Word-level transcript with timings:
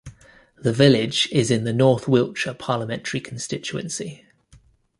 The 0.57 0.73
village 0.73 1.29
is 1.31 1.51
in 1.51 1.63
the 1.63 1.71
North 1.71 2.07
Wiltshire 2.07 2.55
parliamentary 2.55 3.19
constituency. 3.21 4.25